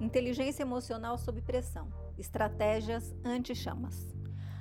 Inteligência 0.00 0.62
emocional 0.62 1.18
sob 1.18 1.40
pressão. 1.42 1.92
Estratégias 2.18 3.14
anti-chamas. 3.24 4.16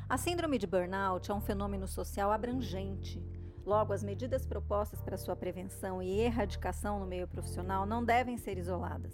A 0.07 0.17
síndrome 0.17 0.57
de 0.57 0.67
burnout 0.67 1.31
é 1.31 1.33
um 1.33 1.39
fenômeno 1.39 1.87
social 1.87 2.31
abrangente. 2.31 3.23
Logo, 3.65 3.93
as 3.93 4.03
medidas 4.03 4.45
propostas 4.45 5.01
para 5.01 5.17
sua 5.17 5.35
prevenção 5.35 6.01
e 6.01 6.19
erradicação 6.19 6.99
no 6.99 7.05
meio 7.05 7.27
profissional 7.27 7.85
não 7.85 8.03
devem 8.03 8.37
ser 8.37 8.57
isoladas, 8.57 9.13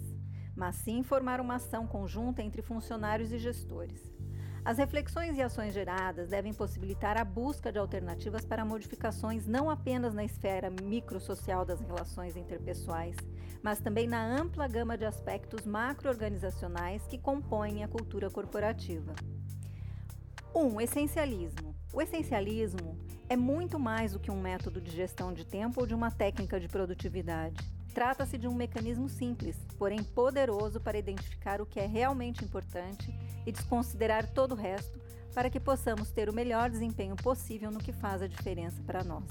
mas 0.56 0.76
sim 0.76 1.02
formar 1.02 1.40
uma 1.40 1.56
ação 1.56 1.86
conjunta 1.86 2.42
entre 2.42 2.62
funcionários 2.62 3.30
e 3.30 3.38
gestores. 3.38 4.15
As 4.66 4.78
reflexões 4.78 5.38
e 5.38 5.42
ações 5.42 5.72
geradas 5.72 6.30
devem 6.30 6.52
possibilitar 6.52 7.16
a 7.16 7.24
busca 7.24 7.70
de 7.70 7.78
alternativas 7.78 8.44
para 8.44 8.64
modificações 8.64 9.46
não 9.46 9.70
apenas 9.70 10.12
na 10.12 10.24
esfera 10.24 10.68
microsocial 10.82 11.64
das 11.64 11.80
relações 11.80 12.36
interpessoais, 12.36 13.14
mas 13.62 13.78
também 13.78 14.08
na 14.08 14.26
ampla 14.26 14.66
gama 14.66 14.98
de 14.98 15.04
aspectos 15.04 15.64
macroorganizacionais 15.64 17.06
que 17.06 17.16
compõem 17.16 17.84
a 17.84 17.88
cultura 17.88 18.28
corporativa. 18.28 19.14
1. 20.52 20.58
Um, 20.58 20.80
essencialismo. 20.80 21.72
O 21.92 22.02
essencialismo 22.02 22.98
é 23.28 23.36
muito 23.36 23.78
mais 23.78 24.14
do 24.14 24.18
que 24.18 24.32
um 24.32 24.40
método 24.40 24.80
de 24.80 24.90
gestão 24.90 25.32
de 25.32 25.46
tempo 25.46 25.80
ou 25.80 25.86
de 25.86 25.94
uma 25.94 26.10
técnica 26.10 26.58
de 26.58 26.66
produtividade. 26.66 27.75
Trata-se 27.96 28.36
de 28.36 28.46
um 28.46 28.52
mecanismo 28.52 29.08
simples, 29.08 29.56
porém 29.78 30.04
poderoso 30.04 30.78
para 30.78 30.98
identificar 30.98 31.62
o 31.62 31.66
que 31.66 31.80
é 31.80 31.86
realmente 31.86 32.44
importante 32.44 33.10
e 33.46 33.50
desconsiderar 33.50 34.30
todo 34.34 34.52
o 34.52 34.54
resto 34.54 35.00
para 35.32 35.48
que 35.48 35.58
possamos 35.58 36.10
ter 36.10 36.28
o 36.28 36.32
melhor 36.34 36.68
desempenho 36.68 37.16
possível 37.16 37.70
no 37.70 37.78
que 37.78 37.94
faz 37.94 38.20
a 38.20 38.26
diferença 38.26 38.82
para 38.82 39.02
nós. 39.02 39.24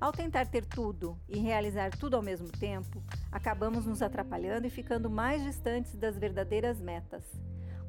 Ao 0.00 0.12
tentar 0.12 0.46
ter 0.46 0.64
tudo 0.64 1.18
e 1.28 1.40
realizar 1.40 1.90
tudo 1.90 2.14
ao 2.14 2.22
mesmo 2.22 2.46
tempo, 2.46 3.02
acabamos 3.32 3.86
nos 3.86 4.02
atrapalhando 4.02 4.68
e 4.68 4.70
ficando 4.70 5.10
mais 5.10 5.42
distantes 5.42 5.96
das 5.96 6.16
verdadeiras 6.16 6.80
metas. 6.80 7.24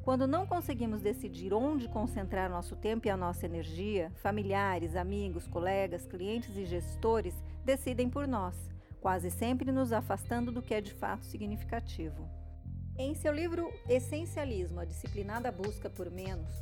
Quando 0.02 0.26
não 0.26 0.48
conseguimos 0.48 1.00
decidir 1.00 1.54
onde 1.54 1.88
concentrar 1.88 2.50
nosso 2.50 2.74
tempo 2.74 3.06
e 3.06 3.10
a 3.10 3.16
nossa 3.16 3.46
energia, 3.46 4.10
familiares, 4.16 4.96
amigos, 4.96 5.46
colegas, 5.46 6.04
clientes 6.06 6.56
e 6.56 6.64
gestores 6.64 7.40
decidem 7.64 8.10
por 8.10 8.26
nós, 8.26 8.71
quase 9.02 9.30
sempre 9.30 9.72
nos 9.72 9.92
afastando 9.92 10.52
do 10.52 10.62
que 10.62 10.72
é 10.72 10.80
de 10.80 10.94
fato 10.94 11.26
significativo. 11.26 12.30
Em 12.96 13.14
seu 13.14 13.34
livro 13.34 13.68
Essencialismo, 13.88 14.78
a 14.78 14.84
disciplinada 14.84 15.50
busca 15.50 15.90
por 15.90 16.08
menos, 16.08 16.52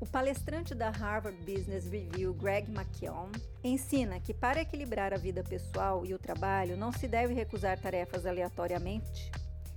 o 0.00 0.06
palestrante 0.06 0.74
da 0.74 0.90
Harvard 0.90 1.38
Business 1.44 1.86
Review, 1.86 2.34
Greg 2.34 2.68
McKeown, 2.68 3.30
ensina 3.62 4.18
que 4.18 4.32
para 4.34 4.62
equilibrar 4.62 5.12
a 5.12 5.18
vida 5.18 5.44
pessoal 5.44 6.04
e 6.04 6.14
o 6.14 6.18
trabalho 6.18 6.76
não 6.76 6.90
se 6.90 7.06
deve 7.06 7.34
recusar 7.34 7.78
tarefas 7.78 8.26
aleatoriamente. 8.26 9.30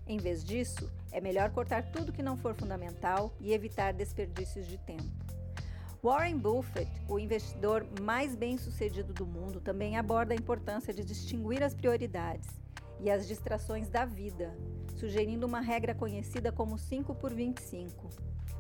Em 0.07 0.17
vez 0.17 0.43
disso, 0.43 0.91
é 1.11 1.19
melhor 1.19 1.51
cortar 1.51 1.91
tudo 1.91 2.13
que 2.13 2.23
não 2.23 2.37
for 2.37 2.55
fundamental 2.55 3.35
e 3.39 3.53
evitar 3.53 3.93
desperdícios 3.93 4.65
de 4.65 4.77
tempo. 4.77 5.24
Warren 6.05 6.37
Buffett, 6.37 6.87
o 7.09 7.17
investidor 7.17 7.83
mais 7.99 8.35
bem-sucedido 8.35 9.11
do 9.11 9.25
mundo, 9.25 9.59
também 9.59 9.97
aborda 9.97 10.35
a 10.35 10.37
importância 10.37 10.93
de 10.93 11.03
distinguir 11.03 11.63
as 11.63 11.73
prioridades 11.73 12.47
e 12.99 13.09
as 13.09 13.27
distrações 13.27 13.89
da 13.89 14.05
vida, 14.05 14.55
sugerindo 14.99 15.47
uma 15.47 15.61
regra 15.61 15.95
conhecida 15.95 16.51
como 16.51 16.77
5 16.77 17.15
por 17.15 17.33
25. 17.33 18.07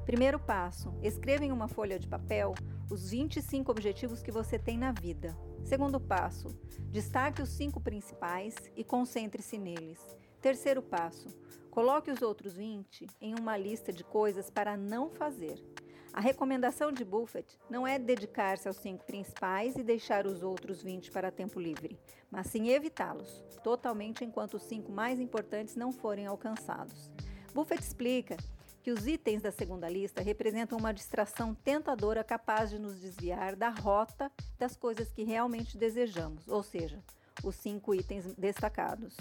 Primeiro 0.07 0.39
passo: 0.39 0.91
escreva 1.03 1.45
em 1.45 1.51
uma 1.51 1.67
folha 1.67 1.99
de 1.99 2.07
papel 2.07 2.55
os 2.89 3.11
25 3.11 3.69
objetivos 3.69 4.23
que 4.23 4.31
você 4.31 4.57
tem 4.57 4.75
na 4.75 4.91
vida. 4.91 5.37
Segundo 5.63 5.99
passo: 5.99 6.47
destaque 6.89 7.43
os 7.43 7.49
cinco 7.49 7.79
principais 7.79 8.55
e 8.75 8.83
concentre-se 8.83 9.59
neles. 9.59 9.99
Terceiro 10.41 10.81
passo: 10.81 11.27
coloque 11.69 12.09
os 12.09 12.23
outros 12.23 12.55
20 12.55 13.05
em 13.21 13.35
uma 13.39 13.55
lista 13.55 13.93
de 13.93 14.03
coisas 14.03 14.49
para 14.49 14.75
não 14.75 15.11
fazer. 15.11 15.74
A 16.15 16.21
recomendação 16.21 16.93
de 16.93 17.03
Buffett 17.03 17.59
não 17.69 17.85
é 17.85 17.99
dedicar-se 17.99 18.69
aos 18.69 18.77
cinco 18.77 19.03
principais 19.03 19.75
e 19.75 19.83
deixar 19.83 20.25
os 20.25 20.43
outros 20.43 20.81
20 20.81 21.11
para 21.11 21.29
tempo 21.29 21.59
livre, 21.59 21.99
mas 22.31 22.47
sim 22.47 22.69
evitá-los 22.69 23.43
totalmente 23.61 24.23
enquanto 24.23 24.53
os 24.53 24.63
cinco 24.63 24.93
mais 24.93 25.19
importantes 25.19 25.75
não 25.75 25.91
forem 25.91 26.25
alcançados. 26.25 27.11
Buffett 27.53 27.83
explica 27.83 28.37
que 28.81 28.91
os 28.91 29.05
itens 29.05 29.41
da 29.41 29.51
segunda 29.51 29.89
lista 29.89 30.21
representam 30.21 30.77
uma 30.77 30.93
distração 30.93 31.53
tentadora 31.53 32.23
capaz 32.23 32.69
de 32.69 32.79
nos 32.79 32.97
desviar 32.97 33.53
da 33.53 33.67
rota 33.67 34.31
das 34.57 34.73
coisas 34.73 35.11
que 35.11 35.25
realmente 35.25 35.77
desejamos, 35.77 36.47
ou 36.47 36.63
seja, 36.63 37.03
os 37.43 37.55
cinco 37.55 37.93
itens 37.93 38.33
destacados. 38.35 39.17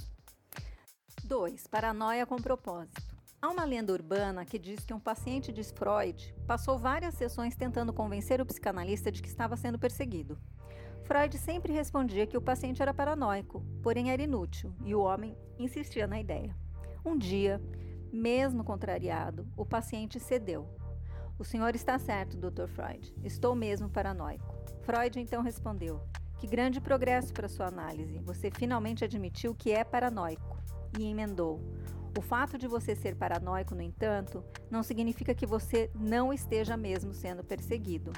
2. 1.24 1.66
Paranoia 1.66 2.24
com 2.24 2.36
propósito. 2.36 3.13
Há 3.44 3.50
uma 3.50 3.64
lenda 3.66 3.92
urbana 3.92 4.42
que 4.42 4.58
diz 4.58 4.86
que 4.86 4.94
um 4.94 4.98
paciente 4.98 5.52
de 5.52 5.62
Freud 5.62 6.34
passou 6.46 6.78
várias 6.78 7.12
sessões 7.12 7.54
tentando 7.54 7.92
convencer 7.92 8.40
o 8.40 8.46
psicanalista 8.46 9.12
de 9.12 9.20
que 9.20 9.28
estava 9.28 9.54
sendo 9.54 9.78
perseguido. 9.78 10.38
Freud 11.02 11.36
sempre 11.36 11.70
respondia 11.70 12.26
que 12.26 12.38
o 12.38 12.40
paciente 12.40 12.80
era 12.80 12.94
paranoico, 12.94 13.62
porém 13.82 14.10
era 14.10 14.22
inútil, 14.22 14.72
e 14.82 14.94
o 14.94 15.02
homem 15.02 15.36
insistia 15.58 16.06
na 16.06 16.18
ideia. 16.18 16.56
Um 17.04 17.18
dia, 17.18 17.60
mesmo 18.10 18.64
contrariado, 18.64 19.46
o 19.58 19.66
paciente 19.66 20.18
cedeu. 20.18 20.66
O 21.38 21.44
senhor 21.44 21.74
está 21.74 21.98
certo, 21.98 22.38
Dr. 22.38 22.66
Freud. 22.66 23.14
Estou 23.22 23.54
mesmo 23.54 23.90
paranoico. 23.90 24.54
Freud 24.84 25.20
então 25.20 25.42
respondeu: 25.42 26.00
Que 26.38 26.46
grande 26.46 26.80
progresso 26.80 27.30
para 27.34 27.46
sua 27.46 27.66
análise. 27.66 28.20
Você 28.20 28.50
finalmente 28.50 29.04
admitiu 29.04 29.54
que 29.54 29.70
é 29.70 29.84
paranoico. 29.84 30.56
E 30.98 31.04
emendou: 31.04 31.60
o 32.16 32.22
fato 32.22 32.56
de 32.56 32.68
você 32.68 32.94
ser 32.94 33.16
paranoico, 33.16 33.74
no 33.74 33.82
entanto, 33.82 34.44
não 34.70 34.82
significa 34.82 35.34
que 35.34 35.46
você 35.46 35.90
não 35.94 36.32
esteja 36.32 36.76
mesmo 36.76 37.12
sendo 37.12 37.42
perseguido. 37.42 38.12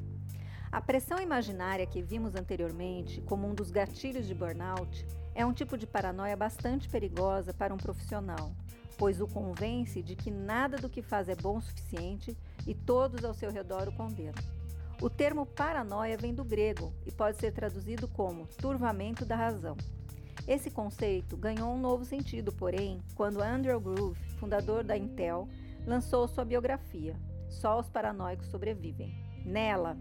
A 0.71 0.81
pressão 0.81 1.19
imaginária 1.19 1.87
que 1.87 2.03
vimos 2.03 2.35
anteriormente 2.35 3.23
como 3.23 3.47
um 3.47 3.55
dos 3.55 3.71
gatilhos 3.71 4.27
de 4.27 4.35
burnout 4.35 5.07
é 5.35 5.47
um 5.47 5.53
tipo 5.53 5.79
de 5.79 5.87
paranoia 5.87 6.37
bastante 6.37 6.89
perigosa 6.89 7.55
para 7.55 7.73
um 7.73 7.79
profissional, 7.79 8.53
pois 8.99 9.21
o 9.21 9.27
convence 9.27 10.03
de 10.03 10.15
que 10.15 10.31
nada 10.31 10.77
do 10.77 10.91
que 10.91 11.01
faz 11.01 11.29
é 11.29 11.35
bom 11.35 11.57
o 11.57 11.63
suficiente 11.63 12.37
e 12.67 12.75
todos 12.75 13.25
ao 13.25 13.33
seu 13.33 13.51
redor 13.51 13.89
o 13.89 13.93
condenam. 13.93 14.43
O 15.01 15.09
termo 15.09 15.47
paranoia 15.47 16.17
vem 16.17 16.35
do 16.35 16.45
grego 16.45 16.93
e 17.07 17.13
pode 17.13 17.39
ser 17.39 17.53
traduzido 17.53 18.09
como 18.09 18.47
turvamento 18.47 19.25
da 19.25 19.37
razão. 19.37 19.77
Esse 20.47 20.71
conceito 20.71 21.37
ganhou 21.37 21.73
um 21.75 21.79
novo 21.79 22.05
sentido, 22.05 22.53
porém, 22.53 23.03
quando 23.15 23.43
Andrew 23.43 23.81
Groove, 23.81 24.19
fundador 24.39 24.85
da 24.85 24.97
Intel, 24.97 25.49
lançou 25.87 26.29
sua 26.29 26.45
biografia, 26.45 27.17
Só 27.49 27.79
os 27.79 27.89
Paranoicos 27.89 28.49
Sobrevivem. 28.49 29.15
Nela, 29.45 29.97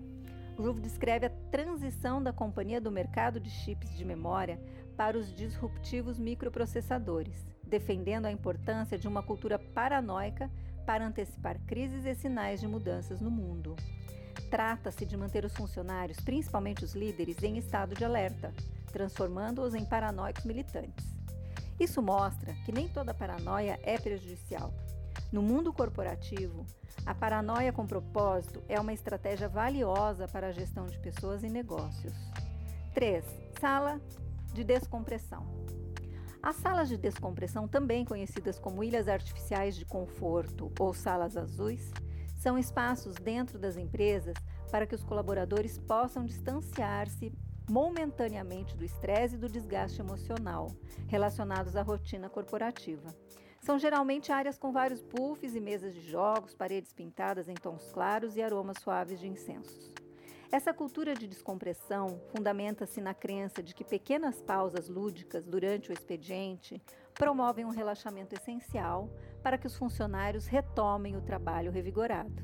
Groove 0.56 0.82
descreve 0.82 1.26
a 1.26 1.32
transição 1.52 2.24
da 2.24 2.32
companhia 2.32 2.80
do 2.80 2.92
mercado 2.92 3.40
de 3.40 3.50
chips 3.50 3.96
de 3.96 4.06
memória 4.06 4.60
para 4.96 5.18
os 5.18 5.34
disruptivos 5.36 6.18
microprocessadores, 6.18 7.46
defendendo 7.64 8.26
a 8.26 8.32
importância 8.32 8.98
de 8.98 9.08
uma 9.08 9.22
cultura 9.22 9.60
paranoica 9.60 10.50
para 10.86 11.06
antecipar 11.06 11.60
crises 11.66 12.06
e 12.06 12.16
sinais 12.16 12.62
de 12.62 12.68
mudanças 12.68 13.20
no 13.20 13.30
mundo. 13.30 13.76
Trata-se 14.50 15.06
de 15.06 15.18
manter 15.18 15.46
os 15.46 15.54
funcionários, 15.54 16.20
principalmente 16.20 16.84
os 16.84 16.94
líderes, 16.94 17.42
em 17.44 17.58
estado 17.58 17.96
de 17.96 18.06
alerta, 18.06 18.54
transformando-os 18.92 19.74
em 19.74 19.86
paranoicos 19.86 20.46
militantes. 20.46 21.06
Isso 21.80 22.02
mostra 22.02 22.54
que 22.66 22.72
nem 22.72 22.88
toda 22.88 23.14
paranoia 23.14 23.80
é 23.84 23.98
prejudicial. 23.98 24.74
No 25.32 25.42
mundo 25.42 25.74
corporativo, 25.74 26.66
a 27.06 27.14
paranoia 27.14 27.74
com 27.74 27.86
propósito 27.86 28.64
é 28.70 28.80
uma 28.80 28.94
estratégia 28.94 29.50
valiosa 29.50 30.28
para 30.28 30.48
a 30.48 30.52
gestão 30.52 30.86
de 30.86 30.98
pessoas 31.00 31.44
e 31.44 31.50
negócios. 31.50 32.14
3. 32.94 33.26
Sala 33.60 34.00
de 34.54 34.64
descompressão. 34.64 35.46
As 36.42 36.56
salas 36.58 36.88
de 36.88 36.96
descompressão, 36.96 37.68
também 37.68 38.06
conhecidas 38.06 38.60
como 38.60 38.84
ilhas 38.84 39.08
artificiais 39.08 39.76
de 39.76 39.84
conforto 39.84 40.72
ou 40.80 40.94
salas 40.94 41.36
azuis, 41.36 41.92
são 42.46 42.60
espaços 42.60 43.16
dentro 43.16 43.58
das 43.58 43.76
empresas 43.76 44.36
para 44.70 44.86
que 44.86 44.94
os 44.94 45.04
colaboradores 45.04 45.80
possam 45.80 46.24
distanciar-se 46.24 47.34
momentaneamente 47.68 48.78
do 48.78 48.86
estresse 48.86 49.34
e 49.34 49.38
do 49.40 49.50
desgaste 49.50 50.00
emocional 50.00 50.68
relacionados 51.08 51.76
à 51.76 51.82
rotina 51.82 52.30
corporativa. 52.30 53.16
São 53.60 53.80
geralmente 53.80 54.32
áreas 54.32 54.60
com 54.60 54.72
vários 54.72 55.02
puffs 55.02 55.56
e 55.56 55.60
mesas 55.60 55.96
de 55.96 56.02
jogos, 56.02 56.54
paredes 56.54 56.94
pintadas 56.94 57.50
em 57.50 57.56
tons 57.56 57.92
claros 57.92 58.38
e 58.38 58.44
aromas 58.44 58.78
suaves 58.78 59.20
de 59.20 59.28
incensos. 59.28 59.92
Essa 60.52 60.72
cultura 60.72 61.16
de 61.16 61.28
descompressão 61.28 62.22
fundamenta-se 62.28 63.02
na 63.02 63.16
crença 63.16 63.64
de 63.64 63.74
que 63.74 63.84
pequenas 63.84 64.40
pausas 64.40 64.88
lúdicas 64.88 65.48
durante 65.48 65.90
o 65.90 65.94
expediente 65.94 66.80
promovem 67.16 67.66
um 67.66 67.70
relaxamento 67.70 68.36
essencial 68.36 69.10
para 69.42 69.58
que 69.58 69.66
os 69.66 69.76
funcionários 69.76 70.46
retomem 70.46 71.16
o 71.16 71.22
trabalho 71.22 71.72
revigorado. 71.72 72.44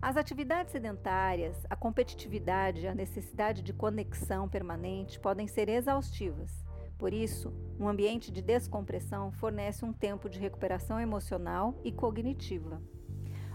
As 0.00 0.16
atividades 0.16 0.72
sedentárias, 0.72 1.66
a 1.68 1.74
competitividade 1.74 2.82
e 2.82 2.86
a 2.86 2.94
necessidade 2.94 3.62
de 3.62 3.72
conexão 3.72 4.48
permanente 4.48 5.18
podem 5.18 5.48
ser 5.48 5.68
exaustivas, 5.68 6.64
Por 6.98 7.12
isso, 7.12 7.52
um 7.78 7.88
ambiente 7.88 8.32
de 8.32 8.40
descompressão 8.40 9.30
fornece 9.30 9.84
um 9.84 9.92
tempo 9.92 10.30
de 10.30 10.38
recuperação 10.38 10.98
emocional 10.98 11.78
e 11.84 11.92
cognitiva. 11.92 12.80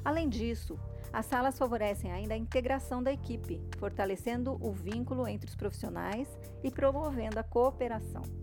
Além 0.05 0.29
disso, 0.29 0.79
as 1.11 1.25
salas 1.25 1.57
favorecem 1.57 2.11
ainda 2.11 2.35
a 2.35 2.37
integração 2.37 3.01
da 3.01 3.11
equipe, 3.11 3.61
fortalecendo 3.77 4.57
o 4.61 4.71
vínculo 4.71 5.27
entre 5.27 5.49
os 5.49 5.55
profissionais 5.55 6.27
e 6.63 6.69
promovendo 6.69 7.39
a 7.39 7.43
cooperação. 7.43 8.40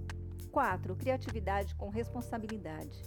4. 0.58 0.96
Criatividade 0.96 1.72
com 1.76 1.88
responsabilidade. 1.88 3.00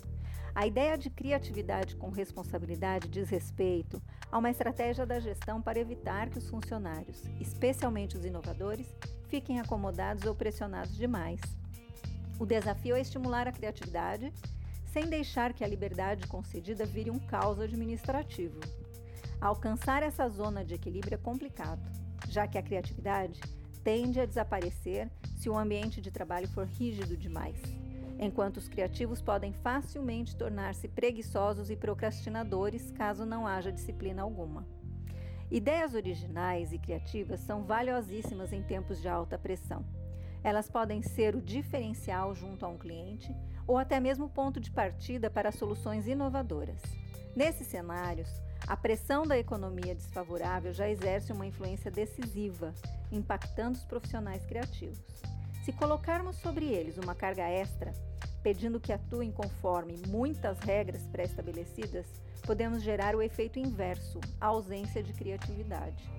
A 0.56 0.66
ideia 0.66 0.98
de 0.98 1.10
criatividade 1.10 1.98
com 1.98 2.10
responsabilidade 2.10 3.10
diz 3.10 3.30
respeito 3.30 4.02
a 4.32 4.38
uma 4.38 4.50
estratégia 4.50 5.06
da 5.06 5.20
gestão 5.20 5.62
para 5.62 5.78
evitar 5.78 6.30
que 6.30 6.38
os 6.38 6.50
funcionários, 6.50 7.22
especialmente 7.42 8.16
os 8.16 8.24
inovadores, 8.24 8.96
fiquem 9.28 9.60
acomodados 9.60 10.24
ou 10.24 10.34
pressionados 10.34 10.96
demais. 10.96 11.42
O 12.40 12.46
desafio 12.46 12.96
é 12.96 13.02
estimular 13.02 13.50
a 13.50 13.52
criatividade 13.52 14.32
sem 14.86 15.10
deixar 15.10 15.52
que 15.52 15.66
a 15.66 15.68
liberdade 15.68 16.28
concedida 16.28 16.86
vire 16.86 17.12
um 17.12 17.20
caos 17.20 17.60
administrativo. 17.60 18.62
Alcançar 19.42 20.04
essa 20.04 20.30
zona 20.30 20.64
de 20.64 20.76
equilíbrio 20.76 21.16
é 21.16 21.18
complicado, 21.18 21.84
já 22.30 22.48
que 22.48 22.58
a 22.58 22.64
criatividade 22.64 23.42
tende 23.84 24.22
a 24.22 24.26
desaparecer 24.26 25.12
se 25.42 25.50
o 25.50 25.58
ambiente 25.58 26.00
de 26.00 26.12
trabalho 26.12 26.48
for 26.48 26.68
rígido 26.68 27.18
demais, 27.18 27.60
enquanto 28.20 28.58
os 28.58 28.70
criativos 28.70 29.24
podem 29.24 29.52
facilmente 29.52 30.36
tornar-se 30.36 30.88
preguiçosos 30.88 31.72
e 31.72 31.76
procrastinadores 31.76 32.92
caso 32.92 33.26
não 33.26 33.48
haja 33.48 33.72
disciplina 33.72 34.22
alguma. 34.22 34.68
Ideias 35.50 35.96
originais 35.96 36.72
e 36.72 36.78
criativas 36.78 37.40
são 37.40 37.64
valiosíssimas 37.64 38.54
em 38.54 38.62
tempos 38.62 39.02
de 39.02 39.10
alta 39.10 39.36
pressão. 39.36 39.84
Elas 40.44 40.70
podem 40.70 41.02
ser 41.02 41.36
o 41.36 41.42
diferencial 41.42 42.36
junto 42.36 42.64
a 42.64 42.70
um 42.70 42.78
cliente 42.78 43.36
ou 43.66 43.80
até 43.80 44.00
mesmo 44.00 44.30
ponto 44.30 44.60
de 44.60 44.70
partida 44.70 45.28
para 45.28 45.52
soluções 45.52 46.06
inovadoras. 46.06 46.84
Nesses 47.36 47.66
cenários, 47.66 48.30
a 48.68 48.78
pressão 48.78 49.26
da 49.26 49.40
economia 49.40 49.96
desfavorável 49.96 50.72
já 50.72 50.88
exerce 50.88 51.34
uma 51.34 51.48
influência 51.48 51.90
decisiva, 51.90 52.76
impactando 53.12 53.80
os 53.80 53.86
profissionais 53.86 54.46
criativos. 54.46 55.31
Se 55.64 55.72
colocarmos 55.72 56.38
sobre 56.38 56.66
eles 56.66 56.98
uma 56.98 57.14
carga 57.14 57.48
extra, 57.48 57.94
pedindo 58.42 58.80
que 58.80 58.92
atuem 58.92 59.32
conforme 59.32 59.96
muitas 60.08 60.58
regras 60.60 61.06
pré-estabelecidas, 61.08 62.08
podemos 62.42 62.82
gerar 62.82 63.16
o 63.16 63.22
efeito 63.22 63.60
inverso, 63.60 64.20
a 64.40 64.48
ausência 64.48 65.04
de 65.04 65.14
criatividade. 65.14 66.10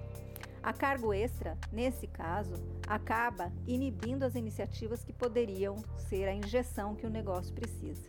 A 0.62 0.72
cargo 0.72 1.12
extra, 1.12 1.58
nesse 1.72 2.06
caso, 2.06 2.54
acaba 2.86 3.52
inibindo 3.66 4.22
as 4.22 4.36
iniciativas 4.36 5.02
que 5.02 5.12
poderiam 5.12 5.74
ser 6.08 6.28
a 6.28 6.34
injeção 6.34 6.94
que 6.94 7.04
o 7.04 7.10
negócio 7.10 7.52
precisa. 7.52 8.08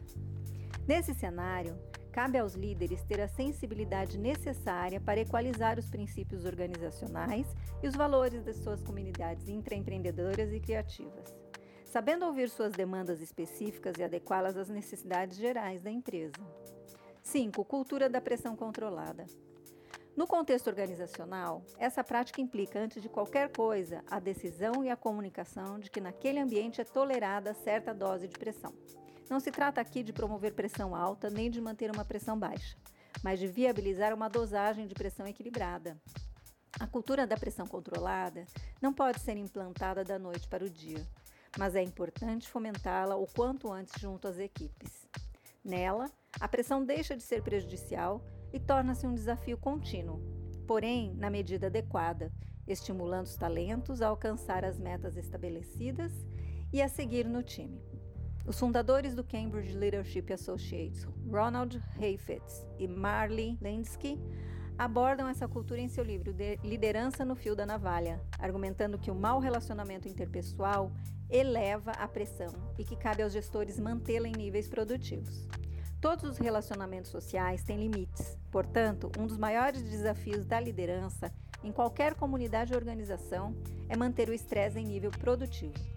Nesse 0.87 1.15
cenário, 1.15 1.75
cabe 2.13 2.37
aos 2.37 2.53
líderes 2.53 3.03
ter 3.03 3.19
a 3.19 3.27
sensibilidade 3.27 4.19
necessária 4.19 5.01
para 5.01 5.19
equalizar 5.19 5.79
os 5.79 5.89
princípios 5.89 6.45
organizacionais 6.45 7.47
e 7.81 7.87
os 7.87 7.95
valores 7.95 8.43
das 8.43 8.57
suas 8.57 8.83
comunidades 8.83 9.49
intraempreendedoras 9.49 10.53
e 10.53 10.59
criativas, 10.59 11.35
sabendo 11.83 12.27
ouvir 12.27 12.49
suas 12.51 12.71
demandas 12.73 13.19
específicas 13.19 13.97
e 13.97 14.03
adequá-las 14.03 14.55
às 14.55 14.69
necessidades 14.69 15.37
gerais 15.37 15.81
da 15.81 15.89
empresa. 15.89 16.39
5. 17.23 17.65
Cultura 17.65 18.07
da 18.07 18.21
pressão 18.21 18.55
controlada. 18.55 19.25
No 20.15 20.27
contexto 20.27 20.67
organizacional, 20.67 21.63
essa 21.79 22.03
prática 22.03 22.39
implica, 22.39 22.77
antes 22.77 23.01
de 23.01 23.09
qualquer 23.09 23.51
coisa, 23.51 24.03
a 24.07 24.19
decisão 24.19 24.83
e 24.83 24.89
a 24.91 24.95
comunicação 24.95 25.79
de 25.79 25.89
que 25.89 25.99
naquele 25.99 26.39
ambiente 26.39 26.79
é 26.79 26.83
tolerada 26.83 27.55
certa 27.55 27.91
dose 27.91 28.27
de 28.27 28.37
pressão. 28.37 28.71
Não 29.29 29.39
se 29.39 29.51
trata 29.51 29.79
aqui 29.81 30.03
de 30.03 30.13
promover 30.13 30.53
pressão 30.53 30.95
alta 30.95 31.29
nem 31.29 31.49
de 31.49 31.61
manter 31.61 31.89
uma 31.89 32.05
pressão 32.05 32.37
baixa, 32.37 32.77
mas 33.23 33.39
de 33.39 33.47
viabilizar 33.47 34.13
uma 34.13 34.29
dosagem 34.29 34.87
de 34.87 34.93
pressão 34.93 35.25
equilibrada. 35.25 35.97
A 36.79 36.87
cultura 36.87 37.25
da 37.25 37.37
pressão 37.37 37.65
controlada 37.65 38.45
não 38.81 38.93
pode 38.93 39.19
ser 39.21 39.37
implantada 39.37 40.03
da 40.03 40.19
noite 40.19 40.47
para 40.47 40.65
o 40.65 40.69
dia, 40.69 41.07
mas 41.57 41.75
é 41.75 41.81
importante 41.81 42.49
fomentá-la 42.49 43.15
o 43.15 43.27
quanto 43.27 43.71
antes 43.71 44.01
junto 44.01 44.27
às 44.27 44.37
equipes. 44.37 45.07
Nela, 45.63 46.11
a 46.39 46.47
pressão 46.47 46.83
deixa 46.83 47.15
de 47.15 47.23
ser 47.23 47.41
prejudicial 47.41 48.25
e 48.51 48.59
torna-se 48.59 49.07
um 49.07 49.13
desafio 49.13 49.57
contínuo, 49.57 50.19
porém 50.67 51.13
na 51.15 51.29
medida 51.29 51.67
adequada, 51.67 52.31
estimulando 52.67 53.27
os 53.27 53.35
talentos 53.35 54.01
a 54.01 54.07
alcançar 54.07 54.65
as 54.65 54.79
metas 54.79 55.15
estabelecidas 55.15 56.11
e 56.71 56.81
a 56.81 56.89
seguir 56.89 57.25
no 57.25 57.43
time. 57.43 57.81
Os 58.45 58.59
fundadores 58.59 59.15
do 59.15 59.23
Cambridge 59.23 59.73
Leadership 59.73 60.33
Associates, 60.33 61.07
Ronald 61.31 61.81
Heifetz 61.97 62.65
e 62.77 62.85
Marley 62.87 63.57
Lenski, 63.61 64.19
abordam 64.77 65.29
essa 65.29 65.47
cultura 65.47 65.79
em 65.79 65.87
seu 65.87 66.03
livro 66.03 66.33
de 66.33 66.57
Liderança 66.57 67.23
no 67.23 67.35
Fio 67.35 67.55
da 67.55 67.65
Navalha, 67.65 68.21
argumentando 68.37 68.97
que 68.99 69.09
o 69.09 69.15
mau 69.15 69.39
relacionamento 69.39 70.09
interpessoal 70.09 70.91
eleva 71.29 71.91
a 71.91 72.05
pressão 72.05 72.51
e 72.77 72.83
que 72.83 72.97
cabe 72.97 73.23
aos 73.23 73.31
gestores 73.31 73.79
mantê-la 73.79 74.27
em 74.27 74.33
níveis 74.33 74.67
produtivos. 74.67 75.47
Todos 76.01 76.25
os 76.25 76.37
relacionamentos 76.37 77.11
sociais 77.11 77.63
têm 77.63 77.77
limites, 77.77 78.37
portanto, 78.51 79.09
um 79.17 79.25
dos 79.25 79.37
maiores 79.37 79.81
desafios 79.83 80.45
da 80.45 80.59
liderança 80.59 81.31
em 81.63 81.71
qualquer 81.71 82.13
comunidade 82.13 82.73
ou 82.73 82.77
organização 82.77 83.55
é 83.87 83.95
manter 83.95 84.27
o 84.27 84.33
estresse 84.33 84.79
em 84.79 84.85
nível 84.85 85.11
produtivo. 85.11 85.92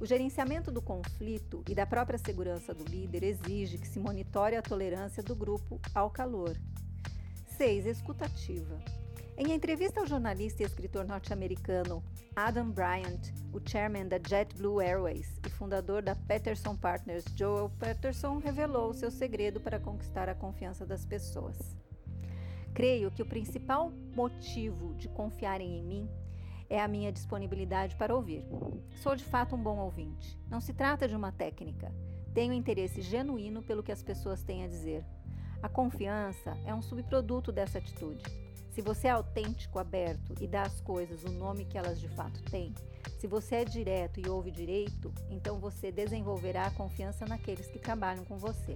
O 0.00 0.06
gerenciamento 0.06 0.70
do 0.70 0.82
conflito 0.82 1.62
e 1.68 1.74
da 1.74 1.86
própria 1.86 2.18
segurança 2.18 2.74
do 2.74 2.84
líder 2.84 3.22
exige 3.22 3.78
que 3.78 3.88
se 3.88 3.98
monitore 3.98 4.56
a 4.56 4.62
tolerância 4.62 5.22
do 5.22 5.34
grupo 5.34 5.80
ao 5.94 6.10
calor. 6.10 6.56
6. 7.56 7.86
Escutativa. 7.86 8.78
Em 9.36 9.52
entrevista 9.52 10.00
ao 10.00 10.06
jornalista 10.06 10.62
e 10.62 10.66
escritor 10.66 11.04
norte-americano 11.04 12.04
Adam 12.36 12.70
Bryant, 12.70 13.32
o 13.52 13.60
chairman 13.64 14.06
da 14.06 14.18
JetBlue 14.18 14.80
Airways 14.80 15.40
e 15.44 15.50
fundador 15.50 16.02
da 16.02 16.14
Peterson 16.14 16.76
Partners, 16.76 17.24
Joel 17.34 17.70
Peterson, 17.78 18.38
revelou 18.38 18.94
seu 18.94 19.10
segredo 19.10 19.60
para 19.60 19.80
conquistar 19.80 20.28
a 20.28 20.34
confiança 20.34 20.86
das 20.86 21.04
pessoas. 21.04 21.76
Creio 22.74 23.10
que 23.10 23.22
o 23.22 23.26
principal 23.26 23.90
motivo 24.14 24.94
de 24.94 25.08
confiarem 25.08 25.78
em 25.78 25.84
mim 25.84 26.08
é 26.68 26.80
a 26.80 26.88
minha 26.88 27.12
disponibilidade 27.12 27.96
para 27.96 28.14
ouvir. 28.14 28.44
Sou 29.02 29.14
de 29.14 29.24
fato 29.24 29.54
um 29.54 29.62
bom 29.62 29.78
ouvinte. 29.78 30.38
Não 30.48 30.60
se 30.60 30.72
trata 30.72 31.08
de 31.08 31.14
uma 31.14 31.32
técnica. 31.32 31.94
Tenho 32.32 32.52
interesse 32.52 33.00
genuíno 33.00 33.62
pelo 33.62 33.82
que 33.82 33.92
as 33.92 34.02
pessoas 34.02 34.42
têm 34.42 34.64
a 34.64 34.68
dizer. 34.68 35.04
A 35.62 35.68
confiança 35.68 36.56
é 36.66 36.74
um 36.74 36.82
subproduto 36.82 37.50
dessa 37.52 37.78
atitude. 37.78 38.24
Se 38.70 38.82
você 38.82 39.06
é 39.06 39.12
autêntico, 39.12 39.78
aberto 39.78 40.34
e 40.40 40.48
dá 40.48 40.62
às 40.62 40.80
coisas 40.80 41.22
o 41.22 41.30
nome 41.30 41.64
que 41.64 41.78
elas 41.78 42.00
de 42.00 42.08
fato 42.08 42.42
têm, 42.50 42.74
se 43.18 43.26
você 43.26 43.56
é 43.56 43.64
direto 43.64 44.20
e 44.20 44.28
ouve 44.28 44.50
direito, 44.50 45.12
então 45.30 45.58
você 45.58 45.92
desenvolverá 45.92 46.66
a 46.66 46.70
confiança 46.72 47.24
naqueles 47.24 47.68
que 47.68 47.78
trabalham 47.78 48.24
com 48.24 48.36
você. 48.36 48.74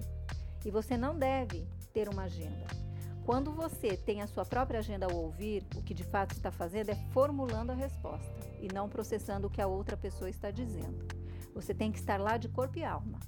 E 0.65 0.71
você 0.71 0.97
não 0.97 1.17
deve 1.17 1.67
ter 1.93 2.07
uma 2.07 2.23
agenda. 2.23 2.88
Quando 3.25 3.51
você 3.51 3.95
tem 3.95 4.21
a 4.21 4.27
sua 4.27 4.45
própria 4.45 4.79
agenda 4.79 5.05
ao 5.05 5.15
ouvir, 5.15 5.65
o 5.75 5.83
que 5.83 5.93
de 5.93 6.03
fato 6.03 6.33
está 6.33 6.51
fazendo 6.51 6.89
é 6.89 6.95
formulando 7.11 7.71
a 7.71 7.75
resposta 7.75 8.33
e 8.59 8.67
não 8.73 8.89
processando 8.89 9.47
o 9.47 9.49
que 9.49 9.61
a 9.61 9.67
outra 9.67 9.95
pessoa 9.95 10.29
está 10.29 10.49
dizendo. 10.49 11.07
Você 11.53 11.73
tem 11.73 11.91
que 11.91 11.99
estar 11.99 12.19
lá 12.19 12.37
de 12.37 12.49
corpo 12.49 12.79
e 12.79 12.83
alma. 12.83 13.19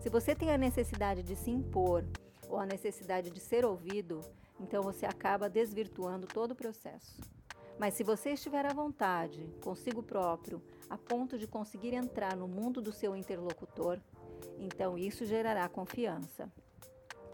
Se 0.00 0.08
você 0.08 0.34
tem 0.34 0.50
a 0.50 0.58
necessidade 0.58 1.22
de 1.22 1.36
se 1.36 1.50
impor 1.50 2.04
ou 2.48 2.58
a 2.58 2.66
necessidade 2.66 3.30
de 3.30 3.40
ser 3.40 3.64
ouvido, 3.64 4.20
então 4.60 4.82
você 4.82 5.06
acaba 5.06 5.48
desvirtuando 5.48 6.26
todo 6.26 6.52
o 6.52 6.56
processo. 6.56 7.20
Mas 7.78 7.94
se 7.94 8.04
você 8.04 8.30
estiver 8.30 8.64
à 8.66 8.72
vontade, 8.72 9.48
consigo 9.62 10.02
próprio, 10.02 10.62
a 10.88 10.96
ponto 10.96 11.38
de 11.38 11.46
conseguir 11.46 11.94
entrar 11.94 12.36
no 12.36 12.46
mundo 12.46 12.80
do 12.80 12.92
seu 12.92 13.16
interlocutor, 13.16 13.98
então 14.58 14.96
isso 14.96 15.24
gerará 15.24 15.68
confiança. 15.68 16.50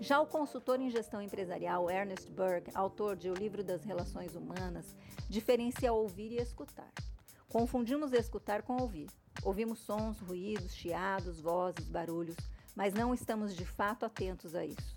Já 0.01 0.19
o 0.19 0.27
consultor 0.27 0.81
em 0.81 0.89
gestão 0.89 1.21
empresarial 1.21 1.91
Ernest 1.91 2.31
Berg, 2.31 2.71
autor 2.75 3.17
de 3.17 3.29
O 3.29 3.35
Livro 3.35 3.63
das 3.63 3.85
Relações 3.85 4.35
Humanas, 4.35 4.97
diferencia 5.29 5.93
ouvir 5.93 6.33
e 6.33 6.41
escutar. 6.41 6.91
Confundimos 7.51 8.15
escutar 8.15 8.63
com 8.63 8.81
ouvir. 8.81 9.11
Ouvimos 9.45 9.79
sons, 9.81 10.19
ruídos, 10.19 10.75
chiados, 10.75 11.39
vozes, 11.39 11.87
barulhos, 11.87 12.37
mas 12.75 12.95
não 12.95 13.13
estamos 13.13 13.55
de 13.55 13.67
fato 13.67 14.07
atentos 14.07 14.55
a 14.55 14.65
isso. 14.65 14.97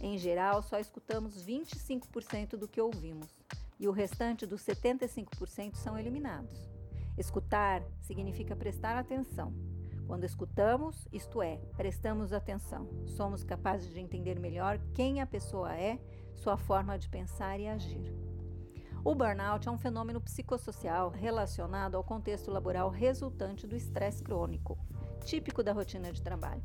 Em 0.00 0.16
geral, 0.16 0.62
só 0.62 0.78
escutamos 0.78 1.44
25% 1.44 2.50
do 2.50 2.68
que 2.68 2.80
ouvimos 2.80 3.26
e 3.80 3.88
o 3.88 3.92
restante 3.92 4.46
dos 4.46 4.62
75% 4.62 5.74
são 5.74 5.98
eliminados. 5.98 6.56
Escutar 7.18 7.82
significa 8.02 8.54
prestar 8.54 8.96
atenção. 8.96 9.52
Quando 10.06 10.24
escutamos, 10.24 11.08
isto 11.12 11.42
é, 11.42 11.56
prestamos 11.76 12.32
atenção, 12.32 12.88
somos 13.06 13.42
capazes 13.42 13.92
de 13.92 14.00
entender 14.00 14.38
melhor 14.38 14.78
quem 14.92 15.20
a 15.20 15.26
pessoa 15.26 15.74
é, 15.74 15.98
sua 16.34 16.56
forma 16.56 16.98
de 16.98 17.08
pensar 17.08 17.58
e 17.58 17.66
agir. 17.66 18.14
O 19.02 19.14
burnout 19.14 19.68
é 19.68 19.70
um 19.70 19.78
fenômeno 19.78 20.20
psicossocial 20.20 21.10
relacionado 21.10 21.94
ao 21.94 22.04
contexto 22.04 22.50
laboral 22.50 22.88
resultante 22.88 23.66
do 23.66 23.76
estresse 23.76 24.22
crônico, 24.22 24.78
típico 25.24 25.62
da 25.62 25.72
rotina 25.72 26.12
de 26.12 26.22
trabalho. 26.22 26.62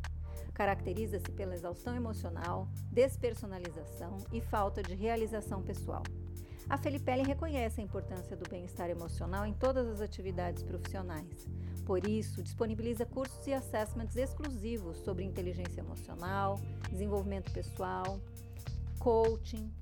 Caracteriza-se 0.53 1.31
pela 1.31 1.53
exaustão 1.53 1.95
emocional, 1.95 2.67
despersonalização 2.91 4.17
e 4.31 4.41
falta 4.41 4.81
de 4.83 4.95
realização 4.95 5.61
pessoal. 5.61 6.03
A 6.69 6.77
Felipelli 6.77 7.23
reconhece 7.23 7.81
a 7.81 7.83
importância 7.83 8.37
do 8.37 8.47
bem-estar 8.49 8.89
emocional 8.89 9.45
em 9.45 9.53
todas 9.53 9.87
as 9.87 10.01
atividades 10.01 10.61
profissionais. 10.61 11.49
Por 11.89 12.07
isso, 12.07 12.43
disponibiliza 12.43 13.03
cursos 13.03 13.47
e 13.47 13.51
assessments 13.51 14.15
exclusivos 14.15 14.97
sobre 14.97 15.23
inteligência 15.23 15.81
emocional, 15.81 16.61
desenvolvimento 16.87 17.51
pessoal, 17.51 18.19
coaching, 18.99 19.73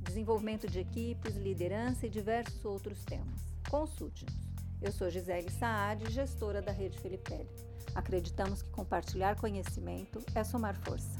desenvolvimento 0.00 0.68
de 0.68 0.78
equipes, 0.78 1.34
liderança 1.34 2.06
e 2.06 2.08
diversos 2.08 2.64
outros 2.64 3.04
temas. 3.04 3.40
Consulte-nos. 3.68 4.32
Eu 4.80 4.92
sou 4.92 5.10
Gisele 5.10 5.50
Saad, 5.50 6.08
gestora 6.12 6.62
da 6.62 6.70
Rede 6.70 7.00
Felipelli. 7.00 7.50
Acreditamos 7.96 8.62
que 8.62 8.70
compartilhar 8.70 9.34
conhecimento 9.34 10.22
é 10.36 10.44
somar 10.44 10.76
força. 10.76 11.18